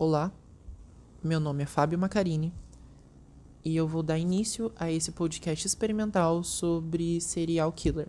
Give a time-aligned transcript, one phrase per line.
[0.00, 0.32] Olá,
[1.24, 2.54] meu nome é Fábio Macarini
[3.64, 8.06] e eu vou dar início a esse podcast experimental sobre serial killer.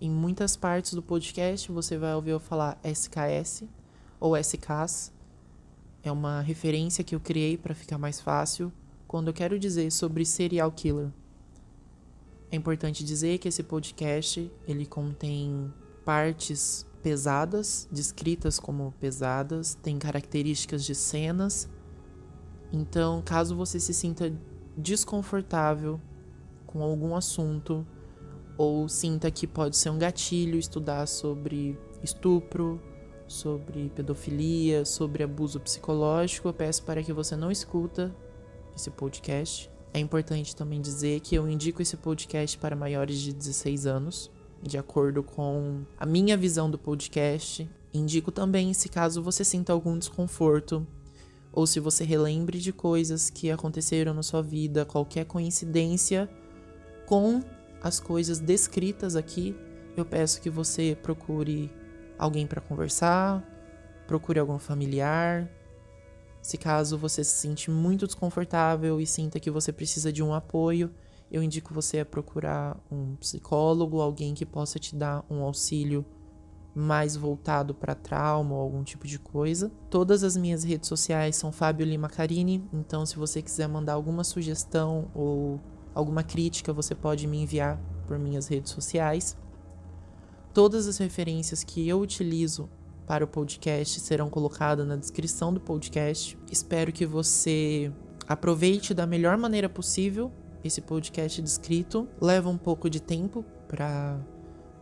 [0.00, 3.62] Em muitas partes do podcast você vai ouvir eu falar SKS
[4.18, 5.12] ou SKs.
[6.02, 8.72] É uma referência que eu criei para ficar mais fácil
[9.06, 11.12] quando eu quero dizer sobre serial killer.
[12.50, 15.72] É importante dizer que esse podcast ele contém
[16.04, 21.68] partes pesadas, descritas como pesadas, tem características de cenas.
[22.72, 24.32] Então, caso você se sinta
[24.74, 26.00] desconfortável
[26.66, 27.86] com algum assunto
[28.56, 32.80] ou sinta que pode ser um gatilho estudar sobre estupro,
[33.28, 38.16] sobre pedofilia, sobre abuso psicológico, eu peço para que você não escuta
[38.74, 39.70] esse podcast.
[39.92, 44.30] É importante também dizer que eu indico esse podcast para maiores de 16 anos
[44.64, 47.68] de acordo com a minha visão do podcast.
[47.92, 50.86] Indico também se caso você sinta algum desconforto
[51.52, 56.28] ou se você relembre de coisas que aconteceram na sua vida, qualquer coincidência
[57.06, 57.40] com
[57.80, 59.54] as coisas descritas aqui,
[59.96, 61.70] eu peço que você procure
[62.18, 63.44] alguém para conversar,
[64.06, 65.48] procure algum familiar.
[66.42, 70.90] Se caso você se sente muito desconfortável e sinta que você precisa de um apoio,
[71.30, 76.04] eu indico você a procurar um psicólogo, alguém que possa te dar um auxílio
[76.74, 79.70] mais voltado para trauma ou algum tipo de coisa.
[79.88, 84.24] Todas as minhas redes sociais são Fábio Lima Carini, então se você quiser mandar alguma
[84.24, 85.60] sugestão ou
[85.94, 89.36] alguma crítica, você pode me enviar por minhas redes sociais.
[90.52, 92.68] Todas as referências que eu utilizo
[93.06, 96.38] para o podcast serão colocadas na descrição do podcast.
[96.50, 97.92] Espero que você
[98.26, 100.32] aproveite da melhor maneira possível
[100.64, 102.08] esse podcast descrito.
[102.20, 104.18] Leva um pouco de tempo para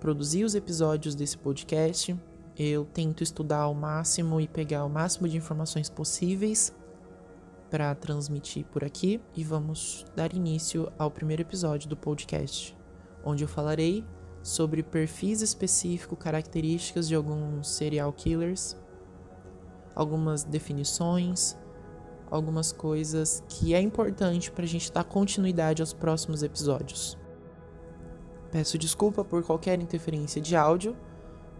[0.00, 2.16] produzir os episódios desse podcast.
[2.56, 6.72] Eu tento estudar ao máximo e pegar o máximo de informações possíveis
[7.70, 12.76] para transmitir por aqui e vamos dar início ao primeiro episódio do podcast,
[13.25, 14.04] onde eu falarei
[14.43, 18.76] sobre perfis específicos, características de alguns serial killers,
[19.94, 21.56] algumas definições,
[22.32, 27.19] algumas coisas que é importante para a gente dar continuidade aos próximos episódios.
[28.50, 30.97] Peço desculpa por qualquer interferência de áudio,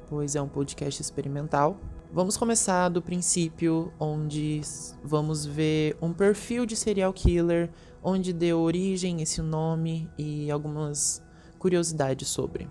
[0.09, 1.78] pois é um podcast experimental.
[2.10, 4.62] Vamos começar do princípio, onde
[5.05, 7.71] vamos ver um perfil de serial killer,
[8.03, 11.22] onde deu origem esse nome e algumas
[11.59, 12.69] curiosidades sobre.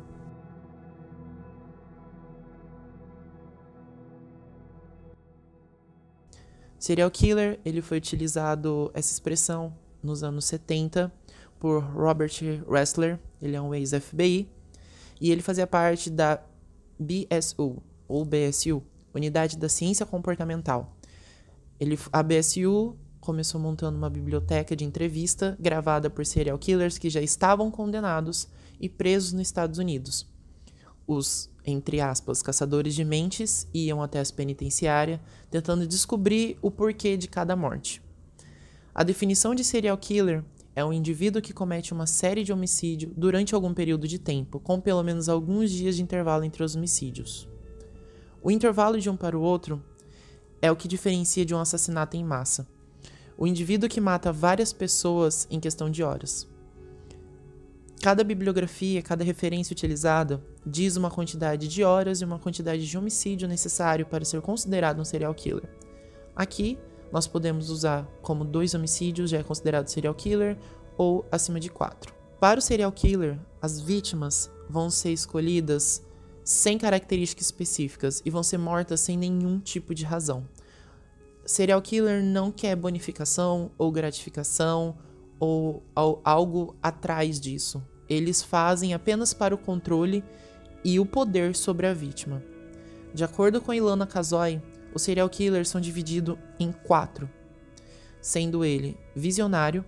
[6.82, 9.72] Serial killer, ele foi utilizado essa expressão
[10.02, 11.14] nos anos 70
[11.60, 12.32] por Robert
[12.68, 14.50] Ressler, ele é um ex-FBI,
[15.22, 16.42] e ele fazia parte da
[16.98, 18.82] BSU, ou BSU,
[19.14, 20.98] Unidade da Ciência Comportamental.
[21.80, 27.22] Ele, a BSU começou montando uma biblioteca de entrevista gravada por serial killers que já
[27.22, 28.48] estavam condenados
[28.80, 30.31] e presos nos Estados Unidos.
[31.08, 35.20] Os entre aspas, caçadores de mentes iam até as penitenciárias
[35.50, 38.02] tentando descobrir o porquê de cada morte.
[38.94, 40.44] A definição de serial killer
[40.76, 44.80] é um indivíduo que comete uma série de homicídios durante algum período de tempo, com
[44.80, 47.48] pelo menos alguns dias de intervalo entre os homicídios.
[48.42, 49.84] O intervalo de um para o outro
[50.62, 52.68] é o que diferencia de um assassinato em massa.
[53.38, 56.48] O indivíduo que mata várias pessoas em questão de horas.
[58.02, 63.48] Cada bibliografia, cada referência utilizada diz uma quantidade de horas e uma quantidade de homicídio
[63.48, 65.70] necessário para ser considerado um serial killer.
[66.36, 66.80] Aqui,
[67.12, 70.58] nós podemos usar como dois homicídios já é considerado serial killer
[70.98, 72.12] ou acima de quatro.
[72.40, 76.04] Para o serial killer, as vítimas vão ser escolhidas
[76.44, 80.50] sem características específicas e vão ser mortas sem nenhum tipo de razão.
[81.46, 84.98] Serial killer não quer bonificação ou gratificação
[85.40, 85.84] ou
[86.24, 90.22] algo atrás disso eles fazem apenas para o controle
[90.84, 92.44] e o poder sobre a vítima.
[93.14, 94.62] De acordo com Ilana Kazoy,
[94.94, 97.30] os serial killers são divididos em quatro,
[98.22, 99.86] sendo ele visionário,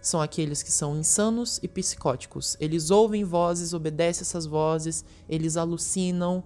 [0.00, 2.56] são aqueles que são insanos e psicóticos.
[2.60, 6.44] Eles ouvem vozes, obedecem essas vozes, eles alucinam,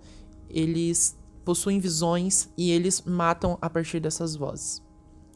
[0.49, 1.15] eles
[1.45, 4.83] possuem visões e eles matam a partir dessas vozes.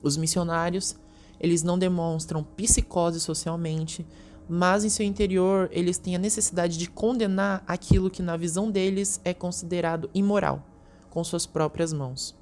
[0.02, 0.96] Os missionários,
[1.38, 4.06] eles não demonstram psicose socialmente,
[4.49, 9.21] mas em seu interior eles têm a necessidade de condenar aquilo que na visão deles
[9.25, 10.67] é considerado imoral,
[11.11, 12.35] com suas próprias mãos.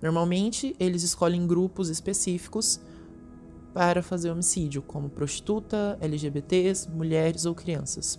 [0.00, 2.80] Normalmente, eles escolhem grupos específicos
[3.74, 8.18] para fazer homicídio, como prostituta, LGBTs, mulheres ou crianças.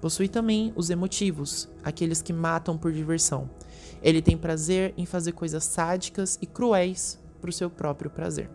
[0.00, 3.50] Possui também os emotivos, aqueles que matam por diversão.
[4.02, 8.50] Ele tem prazer em fazer coisas sádicas e cruéis para o seu próprio prazer.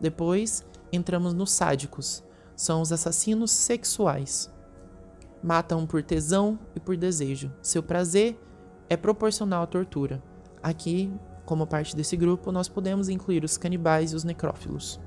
[0.00, 2.24] Depois, entramos nos sádicos.
[2.56, 4.52] São os assassinos sexuais.
[5.42, 7.52] Matam por tesão e por desejo.
[7.60, 8.38] Seu prazer
[8.88, 10.22] é proporcional à tortura.
[10.62, 11.12] Aqui,
[11.44, 15.00] como parte desse grupo, nós podemos incluir os canibais e os necrófilos.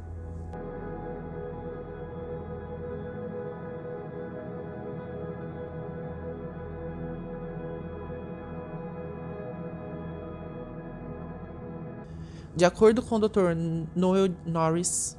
[12.56, 13.54] De acordo com o Dr.
[13.94, 15.18] Noel Norris,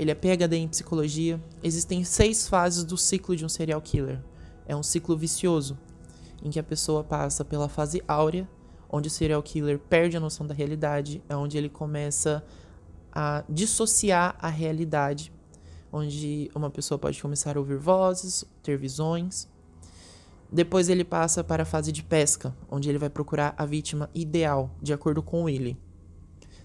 [0.00, 4.18] ele é PhD em psicologia, existem seis fases do ciclo de um serial killer.
[4.66, 5.76] É um ciclo vicioso,
[6.42, 8.48] em que a pessoa passa pela fase áurea,
[8.88, 12.42] onde o serial killer perde a noção da realidade, é onde ele começa
[13.12, 15.30] a dissociar a realidade,
[15.92, 19.46] onde uma pessoa pode começar a ouvir vozes, ter visões.
[20.50, 24.70] Depois ele passa para a fase de pesca, onde ele vai procurar a vítima ideal,
[24.80, 25.78] de acordo com ele.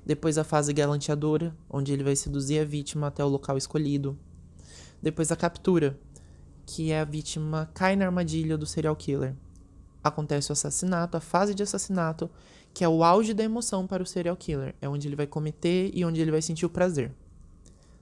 [0.05, 4.17] Depois a fase galanteadora, onde ele vai seduzir a vítima até o local escolhido.
[5.01, 5.99] Depois a captura,
[6.65, 9.35] que é a vítima cai na armadilha do serial killer.
[10.03, 12.29] Acontece o assassinato, a fase de assassinato,
[12.71, 15.89] que é o auge da emoção para o serial killer, é onde ele vai cometer
[15.93, 17.11] e onde ele vai sentir o prazer.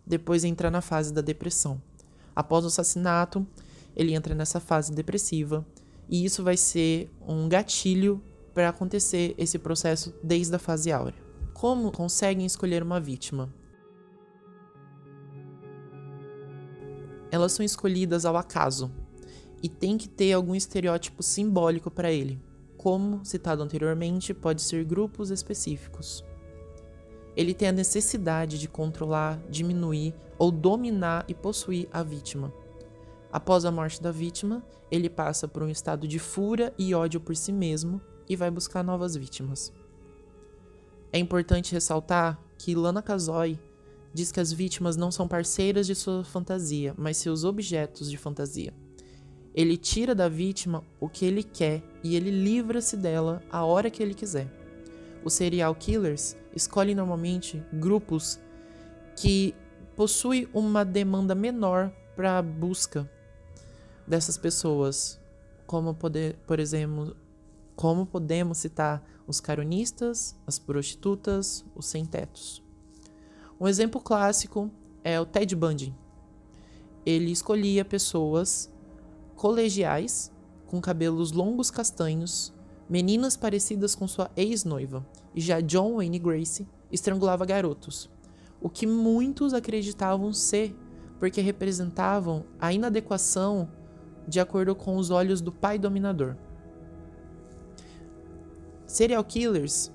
[0.05, 1.81] Depois entra na fase da depressão.
[2.35, 3.47] Após o assassinato,
[3.95, 5.65] ele entra nessa fase depressiva
[6.09, 8.21] e isso vai ser um gatilho
[8.53, 11.22] para acontecer esse processo desde a fase áurea.
[11.53, 13.53] Como conseguem escolher uma vítima?
[17.31, 18.91] Elas são escolhidas ao acaso
[19.61, 22.41] e tem que ter algum estereótipo simbólico para ele.
[22.75, 26.23] Como citado anteriormente, pode ser grupos específicos.
[27.35, 32.53] Ele tem a necessidade de controlar, diminuir ou dominar e possuir a vítima.
[33.31, 37.35] Após a morte da vítima, ele passa por um estado de fúria e ódio por
[37.35, 39.71] si mesmo e vai buscar novas vítimas.
[41.13, 43.59] É importante ressaltar que Lana Kazoy
[44.11, 48.73] diz que as vítimas não são parceiras de sua fantasia, mas seus objetos de fantasia.
[49.53, 54.01] Ele tira da vítima o que ele quer e ele livra-se dela a hora que
[54.01, 54.47] ele quiser.
[55.23, 58.39] Os serial killers escolhem normalmente grupos
[59.15, 59.53] que
[59.95, 63.07] possuem uma demanda menor para a busca
[64.07, 65.19] dessas pessoas,
[65.67, 67.15] como poder, por exemplo,
[67.75, 72.63] como podemos citar os caronistas, as prostitutas, os sem-tetos.
[73.59, 74.69] Um exemplo clássico
[75.03, 75.95] é o Ted Bundy.
[77.05, 78.71] Ele escolhia pessoas
[79.35, 80.31] colegiais
[80.67, 82.53] com cabelos longos castanhos,
[82.89, 85.05] meninas parecidas com sua ex-noiva,
[85.35, 88.09] e já John Wayne Grace estrangulava garotos,
[88.61, 90.75] o que muitos acreditavam ser
[91.19, 93.69] porque representavam a inadequação
[94.27, 96.35] de acordo com os olhos do pai dominador.
[98.93, 99.91] Serial killers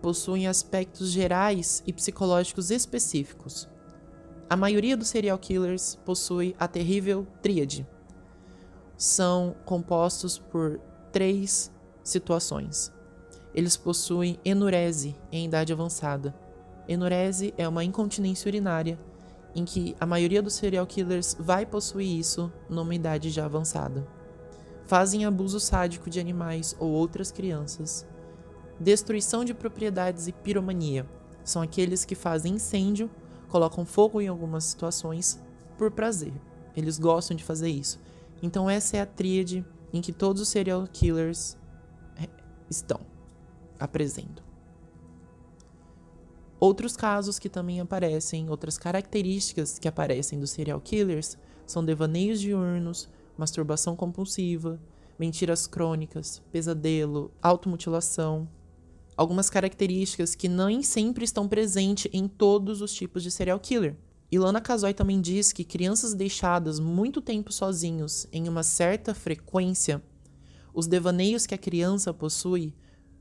[0.00, 3.68] possuem aspectos gerais e psicológicos específicos.
[4.48, 7.86] A maioria dos serial killers possui a terrível tríade.
[8.96, 10.80] São compostos por
[11.12, 11.70] três
[12.02, 12.90] situações.
[13.54, 16.34] Eles possuem enurese em idade avançada.
[16.88, 18.98] Enurese é uma incontinência urinária
[19.54, 24.08] em que a maioria dos serial killers vai possuir isso numa idade já avançada.
[24.86, 28.06] Fazem abuso sádico de animais ou outras crianças
[28.78, 31.06] Destruição de propriedades e piromania
[31.44, 33.10] são aqueles que fazem incêndio,
[33.48, 35.40] colocam fogo em algumas situações
[35.78, 36.32] por prazer.
[36.76, 38.00] Eles gostam de fazer isso.
[38.42, 41.56] Então essa é a tríade em que todos os serial killers
[42.16, 42.28] é,
[42.68, 43.00] estão
[43.78, 44.42] apresentando.
[46.58, 53.08] Outros casos que também aparecem, outras características que aparecem dos serial killers são devaneios diurnos,
[53.36, 54.80] masturbação compulsiva,
[55.18, 58.48] mentiras crônicas, pesadelo, automutilação,
[59.16, 63.96] algumas características que nem sempre estão presentes em todos os tipos de serial killer.
[64.30, 70.02] Ilana Kazoy também diz que crianças deixadas muito tempo sozinhos em uma certa frequência,
[70.72, 72.74] os devaneios que a criança possui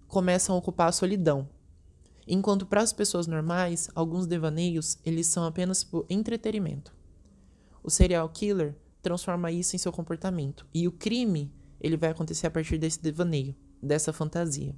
[0.07, 1.47] começam a ocupar a solidão.
[2.27, 6.95] Enquanto para as pessoas normais, alguns devaneios eles são apenas por entretenimento.
[7.83, 12.51] O serial killer transforma isso em seu comportamento e o crime ele vai acontecer a
[12.51, 14.73] partir desse devaneio, dessa fantasia.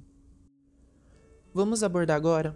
[1.56, 2.54] Vamos abordar agora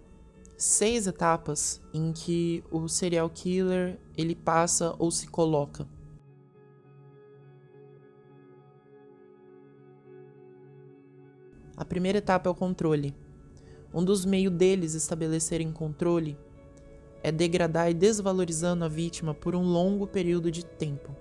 [0.59, 5.89] seis etapas em que o serial killer ele passa ou se coloca.
[11.75, 13.17] A primeira etapa é o controle.
[13.95, 16.37] Um dos meios deles estabelecerem controle
[17.23, 21.17] é degradar e desvalorizando a vítima por um longo período de tempo.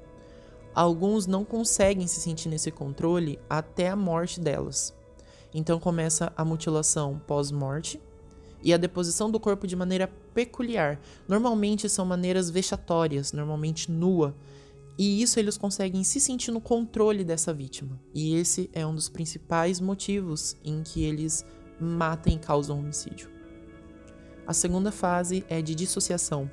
[0.76, 4.99] alguns não conseguem se sentir nesse controle até a morte delas.
[5.54, 8.00] Então começa a mutilação pós-morte
[8.62, 11.00] e a deposição do corpo de maneira peculiar.
[11.28, 14.36] Normalmente são maneiras vexatórias, normalmente nua.
[14.98, 18.00] E isso eles conseguem se sentir no controle dessa vítima.
[18.14, 21.46] E esse é um dos principais motivos em que eles
[21.80, 23.32] matam e causam homicídio.
[24.46, 26.52] A segunda fase é de dissociação.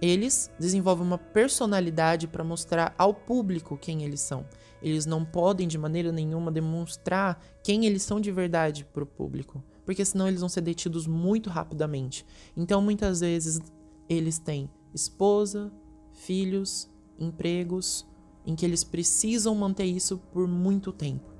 [0.00, 4.44] Eles desenvolvem uma personalidade para mostrar ao público quem eles são.
[4.82, 9.62] Eles não podem de maneira nenhuma demonstrar quem eles são de verdade para o público,
[9.84, 12.26] porque senão eles vão ser detidos muito rapidamente.
[12.56, 13.60] Então, muitas vezes,
[14.08, 15.72] eles têm esposa,
[16.12, 18.06] filhos, empregos,
[18.44, 21.30] em que eles precisam manter isso por muito tempo.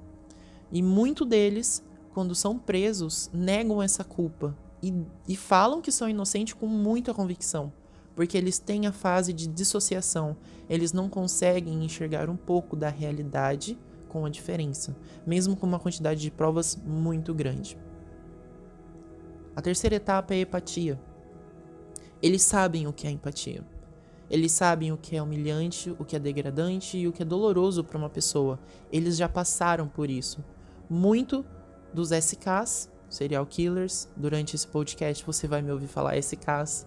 [0.70, 1.84] E muito deles,
[2.14, 4.94] quando são presos, negam essa culpa e,
[5.28, 7.72] e falam que são inocentes com muita convicção
[8.14, 10.36] porque eles têm a fase de dissociação.
[10.68, 13.78] Eles não conseguem enxergar um pouco da realidade
[14.08, 14.94] com a diferença,
[15.26, 17.78] mesmo com uma quantidade de provas muito grande.
[19.56, 21.00] A terceira etapa é a empatia.
[22.22, 23.64] Eles sabem o que é empatia.
[24.30, 27.84] Eles sabem o que é humilhante, o que é degradante e o que é doloroso
[27.84, 28.58] para uma pessoa.
[28.90, 30.42] Eles já passaram por isso.
[30.88, 31.44] Muito
[31.92, 36.86] dos SKs, serial killers, durante esse podcast você vai me ouvir falar SKs,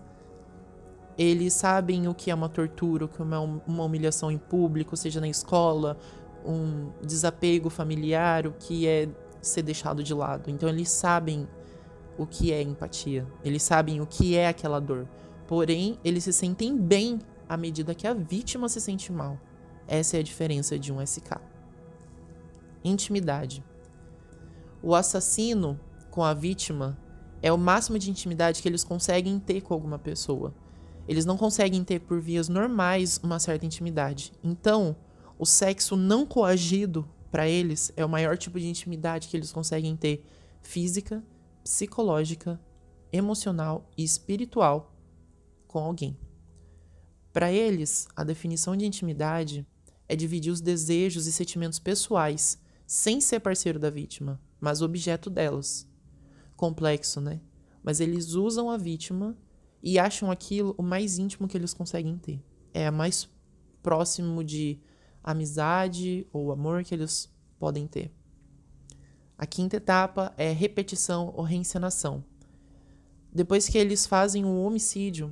[1.17, 5.21] eles sabem o que é uma tortura, o que é uma humilhação em público, seja
[5.21, 5.97] na escola,
[6.45, 9.07] um desapego familiar, o que é
[9.41, 10.49] ser deixado de lado.
[10.49, 11.47] Então eles sabem
[12.17, 15.07] o que é empatia, eles sabem o que é aquela dor.
[15.47, 19.39] Porém, eles se sentem bem à medida que a vítima se sente mal.
[19.87, 21.39] Essa é a diferença de um SK.
[22.83, 23.63] Intimidade.
[24.81, 25.79] O assassino
[26.09, 26.97] com a vítima
[27.41, 30.53] é o máximo de intimidade que eles conseguem ter com alguma pessoa.
[31.07, 34.31] Eles não conseguem ter por vias normais uma certa intimidade.
[34.43, 34.95] Então,
[35.37, 39.95] o sexo não coagido para eles é o maior tipo de intimidade que eles conseguem
[39.95, 40.23] ter
[40.61, 41.23] física,
[41.63, 42.59] psicológica,
[43.11, 44.93] emocional e espiritual
[45.67, 46.17] com alguém.
[47.33, 49.67] Para eles, a definição de intimidade
[50.07, 52.57] é dividir os desejos e sentimentos pessoais
[52.87, 55.87] sem ser parceiro da vítima, mas objeto delas.
[56.55, 57.41] Complexo, né?
[57.83, 59.37] Mas eles usam a vítima
[59.85, 62.43] e acham aquilo o mais íntimo que eles conseguem ter.
[62.73, 63.29] É mais
[63.83, 64.79] próximo de
[65.23, 68.11] amizade ou amor que eles podem ter.
[69.37, 72.25] A quinta etapa é repetição ou reencenação.
[73.31, 75.31] Depois que eles fazem o um homicídio,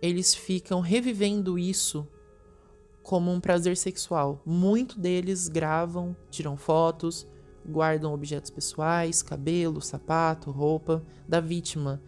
[0.00, 2.06] eles ficam revivendo isso
[3.02, 4.40] como um prazer sexual.
[4.46, 7.26] Muito deles gravam, tiram fotos,
[7.66, 12.00] guardam objetos pessoais, cabelo, sapato, roupa da vítima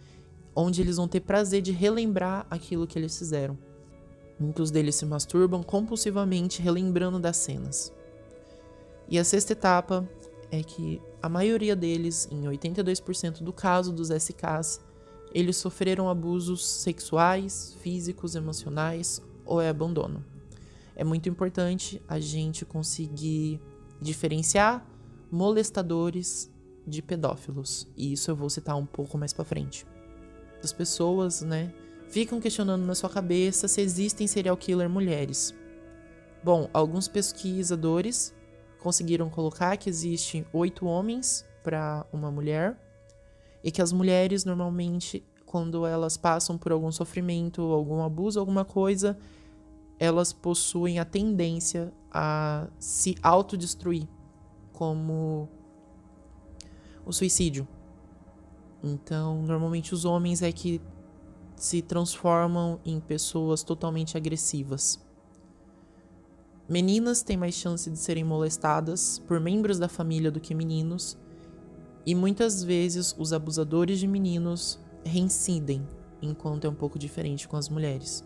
[0.54, 3.56] onde eles vão ter prazer de relembrar aquilo que eles fizeram.
[4.38, 7.92] Muitos deles se masturbam compulsivamente relembrando das cenas.
[9.08, 10.08] E a sexta etapa
[10.50, 14.80] é que a maioria deles, em 82% do caso dos SKs,
[15.32, 20.24] eles sofreram abusos sexuais, físicos, emocionais ou é abandono.
[20.96, 23.60] É muito importante a gente conseguir
[24.00, 24.86] diferenciar
[25.30, 26.50] molestadores
[26.86, 29.86] de pedófilos, e isso eu vou citar um pouco mais para frente
[30.60, 31.72] das pessoas, né,
[32.08, 35.54] ficam questionando na sua cabeça se existem serial killer mulheres.
[36.42, 38.34] Bom, alguns pesquisadores
[38.78, 42.78] conseguiram colocar que existem oito homens para uma mulher
[43.62, 49.18] e que as mulheres normalmente, quando elas passam por algum sofrimento, algum abuso, alguma coisa,
[49.98, 54.08] elas possuem a tendência a se autodestruir,
[54.72, 55.46] como
[57.04, 57.68] o suicídio.
[58.82, 60.80] Então, normalmente os homens é que
[61.56, 64.98] se transformam em pessoas totalmente agressivas.
[66.68, 71.18] Meninas têm mais chance de serem molestadas por membros da família do que meninos,
[72.06, 75.86] e muitas vezes os abusadores de meninos reincidem,
[76.22, 78.24] enquanto é um pouco diferente com as mulheres.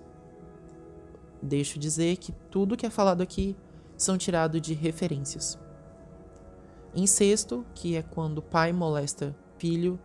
[1.42, 3.56] Deixo dizer que tudo que é falado aqui
[3.96, 5.58] são tirados de referências.
[6.94, 9.98] Incesto, que é quando pai molesta filho,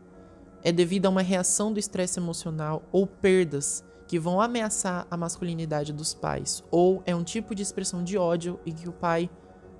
[0.64, 5.94] é devido a uma reação do estresse emocional ou perdas que vão ameaçar a masculinidade
[5.94, 9.30] dos pais, ou é um tipo de expressão de ódio e que o pai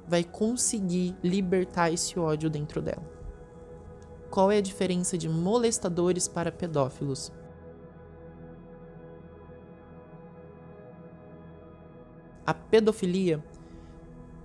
[0.08, 3.04] vai conseguir libertar esse ódio dentro dela.
[4.30, 7.32] Qual é a diferença de molestadores para pedófilos?
[12.46, 13.44] A pedofilia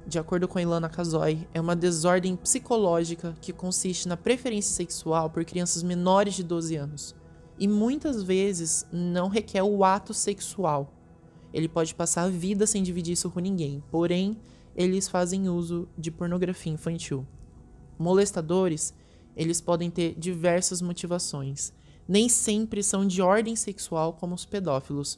[0.06, 5.44] de acordo com Ilana Kazoy, é uma desordem psicológica que consiste na preferência sexual por
[5.44, 7.14] crianças menores de 12 anos
[7.58, 10.92] e muitas vezes não requer o ato sexual.
[11.52, 13.80] ele pode passar a vida sem dividir isso com ninguém.
[13.88, 14.36] Porém,
[14.74, 17.24] eles fazem uso de pornografia infantil.
[17.96, 18.92] Molestadores,
[19.36, 21.72] eles podem ter diversas motivações.
[22.08, 25.16] Nem sempre são de ordem sexual como os pedófilos.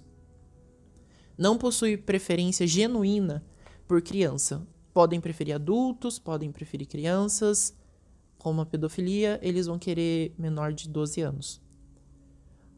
[1.39, 3.43] Não possui preferência genuína
[3.89, 4.67] por criança.
[4.97, 7.77] Podem preferir adultos, podem preferir crianças.
[8.39, 11.61] Como a pedofilia, eles vão querer menor de 12 anos.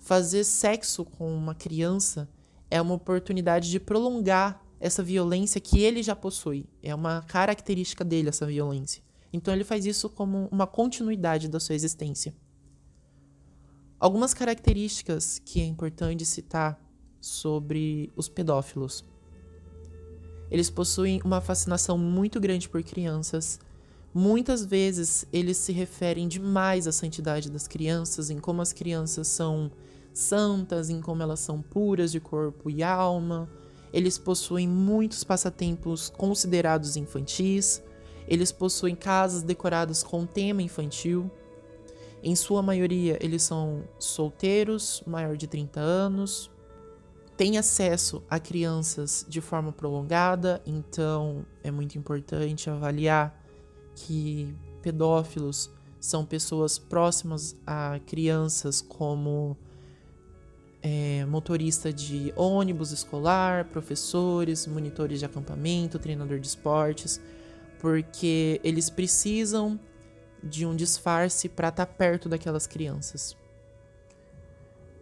[0.00, 2.28] Fazer sexo com uma criança
[2.68, 6.66] é uma oportunidade de prolongar essa violência que ele já possui.
[6.82, 9.00] É uma característica dele, essa violência.
[9.32, 12.34] Então ele faz isso como uma continuidade da sua existência.
[13.96, 16.84] Algumas características que é importante citar
[17.20, 19.04] sobre os pedófilos.
[20.50, 23.58] Eles possuem uma fascinação muito grande por crianças.
[24.14, 29.70] Muitas vezes eles se referem demais à santidade das crianças, em como as crianças são
[30.12, 33.48] santas, em como elas são puras de corpo e alma.
[33.92, 37.82] Eles possuem muitos passatempos considerados infantis.
[38.26, 41.30] Eles possuem casas decoradas com tema infantil.
[42.22, 46.50] Em sua maioria, eles são solteiros, maior de 30 anos,
[47.38, 53.40] têm acesso a crianças de forma prolongada, então é muito importante avaliar
[53.94, 54.52] que
[54.82, 59.56] pedófilos são pessoas próximas a crianças como
[60.82, 67.20] é, motorista de ônibus escolar, professores, monitores de acampamento, treinador de esportes,
[67.78, 69.78] porque eles precisam
[70.42, 73.36] de um disfarce para estar tá perto daquelas crianças.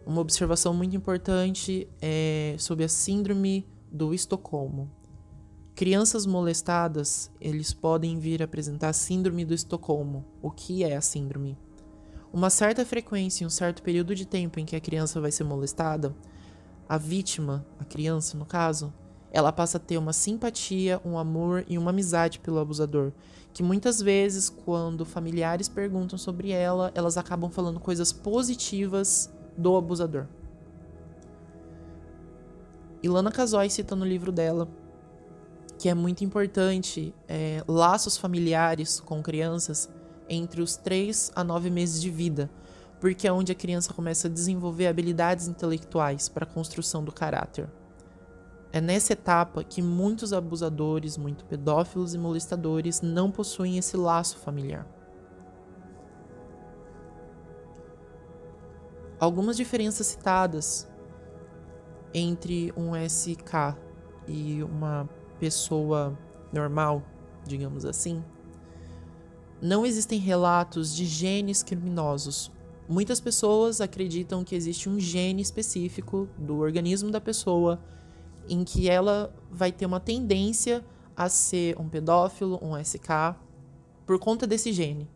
[0.07, 4.89] Uma observação muito importante é sobre a síndrome do Estocolmo.
[5.75, 10.23] Crianças molestadas, eles podem vir apresentar síndrome do Estocolmo.
[10.41, 11.57] O que é a síndrome?
[12.31, 15.43] uma certa frequência em um certo período de tempo em que a criança vai ser
[15.43, 16.15] molestada,
[16.87, 18.93] a vítima, a criança no caso,
[19.31, 23.11] ela passa a ter uma simpatia, um amor e uma amizade pelo abusador,
[23.53, 30.27] que muitas vezes, quando familiares perguntam sobre ela, elas acabam falando coisas positivas do abusador.
[33.01, 34.67] Ilana Casoy cita no livro dela
[35.77, 39.89] que é muito importante é, laços familiares com crianças
[40.27, 42.49] entre os 3 a 9 meses de vida,
[42.99, 47.69] porque é onde a criança começa a desenvolver habilidades intelectuais para a construção do caráter.
[48.73, 54.85] É nessa etapa que muitos abusadores, muito pedófilos e molestadores não possuem esse laço familiar.
[59.19, 60.87] Algumas diferenças citadas
[62.13, 63.75] entre um SK
[64.27, 66.17] e uma pessoa
[66.53, 67.01] normal,
[67.45, 68.23] digamos assim,
[69.61, 72.51] não existem relatos de genes criminosos.
[72.87, 77.81] Muitas pessoas acreditam que existe um gene específico do organismo da pessoa
[78.47, 83.35] em que ela vai ter uma tendência a ser um pedófilo, um SK,
[84.05, 85.09] por conta desse gene.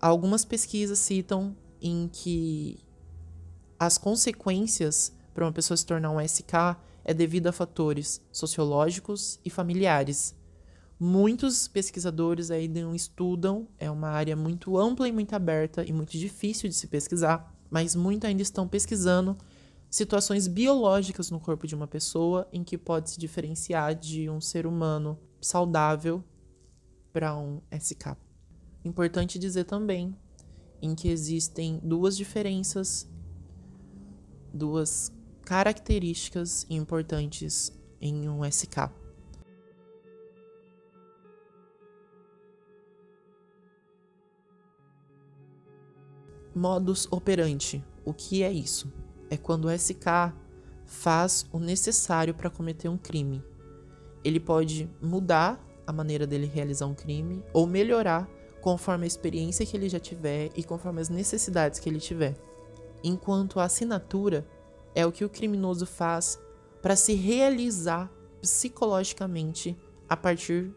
[0.00, 1.54] Algumas pesquisas citam
[1.88, 2.78] em que
[3.78, 9.50] as consequências para uma pessoa se tornar um SK é devido a fatores sociológicos e
[9.50, 10.34] familiares.
[10.98, 16.68] Muitos pesquisadores ainda estudam, é uma área muito ampla e muito aberta e muito difícil
[16.68, 19.36] de se pesquisar, mas muitos ainda estão pesquisando
[19.90, 24.66] situações biológicas no corpo de uma pessoa em que pode se diferenciar de um ser
[24.66, 26.24] humano saudável
[27.12, 28.16] para um SK.
[28.84, 30.16] Importante dizer também
[30.86, 33.08] em que existem duas diferenças,
[34.52, 35.12] duas
[35.44, 38.90] características importantes em um SK.
[46.54, 47.84] modus operandi.
[48.02, 48.90] O que é isso?
[49.28, 50.32] É quando o SK
[50.86, 53.44] faz o necessário para cometer um crime.
[54.24, 58.26] Ele pode mudar a maneira dele realizar um crime ou melhorar
[58.66, 62.34] conforme a experiência que ele já tiver e conforme as necessidades que ele tiver.
[63.04, 64.44] Enquanto a assinatura
[64.92, 66.36] é o que o criminoso faz
[66.82, 69.76] para se realizar psicologicamente
[70.08, 70.74] a partir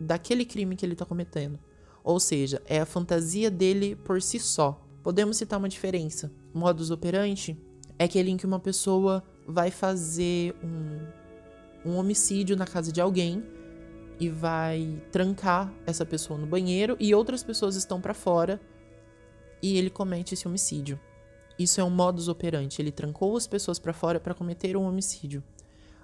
[0.00, 1.58] daquele crime que ele está cometendo.
[2.02, 4.80] Ou seja, é a fantasia dele por si só.
[5.02, 6.32] Podemos citar uma diferença.
[6.54, 7.58] Modus operandi
[7.98, 13.44] é aquele em que uma pessoa vai fazer um, um homicídio na casa de alguém
[14.20, 18.60] e vai trancar essa pessoa no banheiro e outras pessoas estão para fora
[19.62, 20.98] e ele comete esse homicídio.
[21.58, 25.42] Isso é um modus operandi, ele trancou as pessoas para fora para cometer um homicídio.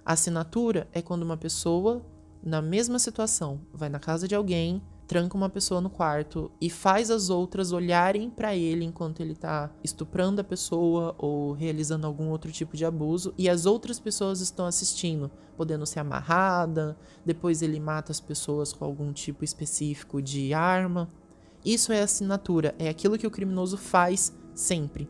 [0.05, 2.05] A assinatura é quando uma pessoa,
[2.43, 7.11] na mesma situação, vai na casa de alguém, tranca uma pessoa no quarto e faz
[7.11, 12.51] as outras olharem para ele enquanto ele tá estuprando a pessoa ou realizando algum outro
[12.51, 18.13] tipo de abuso e as outras pessoas estão assistindo, podendo ser amarrada, depois ele mata
[18.13, 21.11] as pessoas com algum tipo específico de arma.
[21.65, 25.09] Isso é assinatura, é aquilo que o criminoso faz sempre.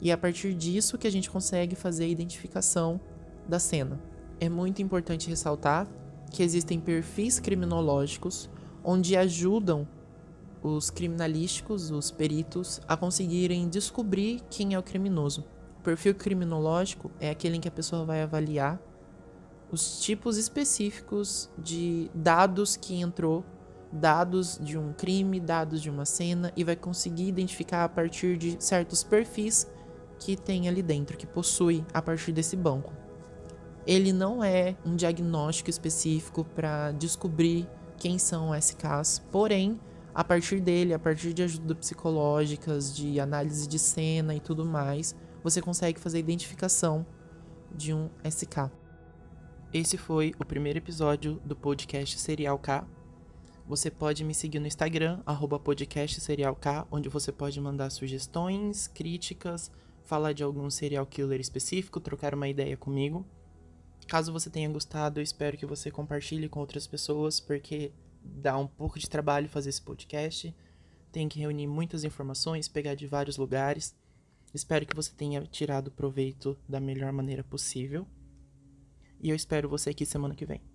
[0.00, 3.00] E é a partir disso que a gente consegue fazer a identificação
[3.48, 4.00] da cena.
[4.40, 5.88] É muito importante ressaltar
[6.30, 8.50] que existem perfis criminológicos
[8.84, 9.86] onde ajudam
[10.62, 15.44] os criminalísticos, os peritos, a conseguirem descobrir quem é o criminoso.
[15.80, 18.80] O perfil criminológico é aquele em que a pessoa vai avaliar
[19.72, 23.44] os tipos específicos de dados que entrou,
[23.90, 28.56] dados de um crime, dados de uma cena, e vai conseguir identificar a partir de
[28.60, 29.66] certos perfis
[30.18, 32.92] que tem ali dentro, que possui a partir desse banco.
[33.86, 37.66] Ele não é um diagnóstico específico para descobrir
[38.02, 39.78] quem são SKs, porém,
[40.12, 45.14] a partir dele, a partir de ajuda psicológicas, de análise de cena e tudo mais,
[45.40, 47.06] você consegue fazer a identificação
[47.72, 48.72] de um SK.
[49.72, 52.84] Esse foi o primeiro episódio do podcast Serial K.
[53.68, 55.62] Você pode me seguir no Instagram, arroba
[56.90, 59.70] onde você pode mandar sugestões, críticas,
[60.02, 63.24] falar de algum serial killer específico, trocar uma ideia comigo.
[64.06, 68.66] Caso você tenha gostado, eu espero que você compartilhe com outras pessoas, porque dá um
[68.66, 70.54] pouco de trabalho fazer esse podcast.
[71.10, 73.94] Tem que reunir muitas informações, pegar de vários lugares.
[74.54, 78.06] Espero que você tenha tirado proveito da melhor maneira possível.
[79.20, 80.71] E eu espero você aqui semana que vem.